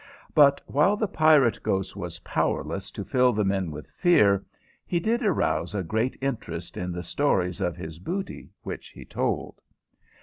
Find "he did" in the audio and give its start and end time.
4.83-5.21